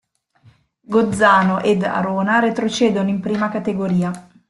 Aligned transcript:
Gozzano 0.81 1.61
ed 1.61 1.83
Arona 1.83 2.39
retrocedono 2.39 3.09
in 3.09 3.19
Prima 3.19 3.49
Categoria. 3.49 4.29